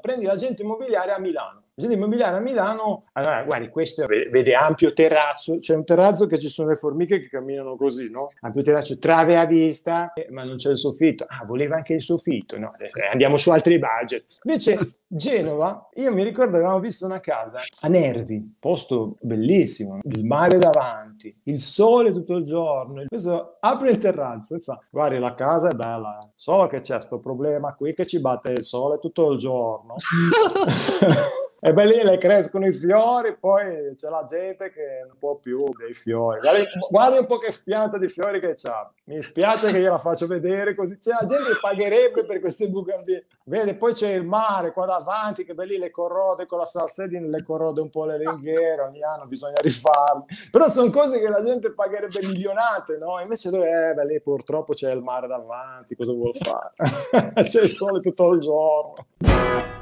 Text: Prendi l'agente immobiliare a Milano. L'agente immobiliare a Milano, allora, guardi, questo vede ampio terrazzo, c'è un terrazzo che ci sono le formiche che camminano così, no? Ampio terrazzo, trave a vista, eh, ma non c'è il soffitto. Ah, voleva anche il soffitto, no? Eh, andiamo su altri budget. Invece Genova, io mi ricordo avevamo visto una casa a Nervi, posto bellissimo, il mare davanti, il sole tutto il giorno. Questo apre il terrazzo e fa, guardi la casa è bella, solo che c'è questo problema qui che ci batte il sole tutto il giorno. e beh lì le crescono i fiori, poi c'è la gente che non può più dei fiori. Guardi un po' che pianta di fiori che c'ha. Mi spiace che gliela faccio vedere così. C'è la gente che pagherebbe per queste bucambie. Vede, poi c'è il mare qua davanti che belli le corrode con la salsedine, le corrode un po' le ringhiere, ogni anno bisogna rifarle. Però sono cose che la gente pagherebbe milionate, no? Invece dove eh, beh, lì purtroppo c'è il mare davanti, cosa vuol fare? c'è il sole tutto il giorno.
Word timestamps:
Prendi 0.00 0.24
l'agente 0.24 0.62
immobiliare 0.62 1.12
a 1.12 1.18
Milano. 1.18 1.69
L'agente 1.80 1.96
immobiliare 1.96 2.36
a 2.36 2.40
Milano, 2.40 3.04
allora, 3.12 3.42
guardi, 3.42 3.70
questo 3.70 4.06
vede 4.06 4.54
ampio 4.54 4.92
terrazzo, 4.92 5.58
c'è 5.58 5.74
un 5.74 5.84
terrazzo 5.86 6.26
che 6.26 6.38
ci 6.38 6.48
sono 6.48 6.68
le 6.68 6.74
formiche 6.74 7.20
che 7.20 7.28
camminano 7.30 7.74
così, 7.76 8.10
no? 8.10 8.28
Ampio 8.40 8.60
terrazzo, 8.60 8.98
trave 8.98 9.38
a 9.38 9.46
vista, 9.46 10.12
eh, 10.12 10.26
ma 10.30 10.44
non 10.44 10.56
c'è 10.56 10.70
il 10.70 10.76
soffitto. 10.76 11.24
Ah, 11.26 11.44
voleva 11.46 11.76
anche 11.76 11.94
il 11.94 12.02
soffitto, 12.02 12.58
no? 12.58 12.74
Eh, 12.76 12.90
andiamo 13.10 13.38
su 13.38 13.50
altri 13.50 13.78
budget. 13.78 14.26
Invece 14.42 14.78
Genova, 15.08 15.88
io 15.94 16.12
mi 16.12 16.22
ricordo 16.22 16.56
avevamo 16.56 16.80
visto 16.80 17.06
una 17.06 17.20
casa 17.20 17.60
a 17.80 17.88
Nervi, 17.88 18.56
posto 18.60 19.16
bellissimo, 19.22 20.00
il 20.02 20.24
mare 20.24 20.58
davanti, 20.58 21.34
il 21.44 21.60
sole 21.60 22.12
tutto 22.12 22.36
il 22.36 22.44
giorno. 22.44 23.04
Questo 23.08 23.56
apre 23.58 23.90
il 23.92 23.98
terrazzo 23.98 24.54
e 24.54 24.60
fa, 24.60 24.78
guardi 24.90 25.18
la 25.18 25.34
casa 25.34 25.70
è 25.70 25.74
bella, 25.74 26.18
solo 26.34 26.66
che 26.66 26.82
c'è 26.82 26.96
questo 26.96 27.20
problema 27.20 27.74
qui 27.74 27.94
che 27.94 28.06
ci 28.06 28.20
batte 28.20 28.52
il 28.52 28.64
sole 28.64 28.98
tutto 28.98 29.32
il 29.32 29.38
giorno. 29.38 29.94
e 31.62 31.74
beh 31.74 31.86
lì 31.86 32.02
le 32.02 32.16
crescono 32.16 32.66
i 32.66 32.72
fiori, 32.72 33.36
poi 33.36 33.94
c'è 33.94 34.08
la 34.08 34.24
gente 34.24 34.70
che 34.70 35.04
non 35.06 35.16
può 35.18 35.36
più 35.36 35.64
dei 35.76 35.92
fiori. 35.92 36.40
Guardi 36.88 37.18
un 37.18 37.26
po' 37.26 37.36
che 37.36 37.54
pianta 37.62 37.98
di 37.98 38.08
fiori 38.08 38.40
che 38.40 38.54
c'ha. 38.54 38.90
Mi 39.04 39.20
spiace 39.20 39.70
che 39.70 39.78
gliela 39.78 39.98
faccio 39.98 40.26
vedere 40.26 40.74
così. 40.74 40.96
C'è 40.96 41.10
la 41.10 41.26
gente 41.26 41.52
che 41.52 41.58
pagherebbe 41.60 42.24
per 42.24 42.40
queste 42.40 42.68
bucambie. 42.68 43.26
Vede, 43.44 43.74
poi 43.74 43.92
c'è 43.92 44.08
il 44.12 44.24
mare 44.24 44.72
qua 44.72 44.86
davanti 44.86 45.44
che 45.44 45.52
belli 45.52 45.76
le 45.76 45.90
corrode 45.90 46.46
con 46.46 46.58
la 46.58 46.64
salsedine, 46.64 47.28
le 47.28 47.42
corrode 47.42 47.82
un 47.82 47.90
po' 47.90 48.06
le 48.06 48.16
ringhiere, 48.16 48.80
ogni 48.80 49.02
anno 49.02 49.26
bisogna 49.26 49.60
rifarle. 49.60 50.24
Però 50.50 50.66
sono 50.68 50.90
cose 50.90 51.20
che 51.20 51.28
la 51.28 51.42
gente 51.42 51.72
pagherebbe 51.72 52.20
milionate, 52.26 52.96
no? 52.96 53.20
Invece 53.20 53.50
dove 53.50 53.90
eh, 53.90 53.92
beh, 53.92 54.06
lì 54.06 54.22
purtroppo 54.22 54.72
c'è 54.72 54.92
il 54.92 55.02
mare 55.02 55.26
davanti, 55.26 55.94
cosa 55.94 56.12
vuol 56.12 56.32
fare? 56.34 56.72
c'è 57.44 57.60
il 57.60 57.68
sole 57.68 58.00
tutto 58.00 58.30
il 58.30 58.40
giorno. 58.40 59.78